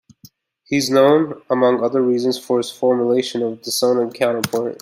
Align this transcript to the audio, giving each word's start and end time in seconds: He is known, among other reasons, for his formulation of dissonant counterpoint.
He 0.63 0.77
is 0.77 0.89
known, 0.89 1.43
among 1.47 1.83
other 1.83 2.01
reasons, 2.01 2.39
for 2.39 2.57
his 2.57 2.71
formulation 2.71 3.43
of 3.43 3.61
dissonant 3.61 4.15
counterpoint. 4.15 4.79